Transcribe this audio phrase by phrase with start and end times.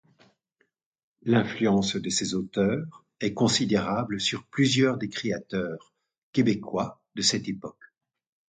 [1.21, 5.93] L'influence de ces auteurs est considérable sur plusieurs des créateurs
[6.33, 7.93] québécois de cette époque.